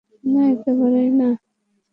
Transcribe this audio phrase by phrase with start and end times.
[0.23, 1.29] না, একেবারেই না।